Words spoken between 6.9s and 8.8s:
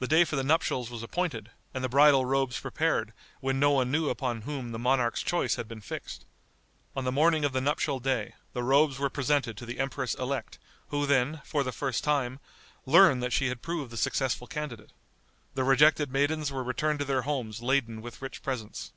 On the morning of the nuptial day the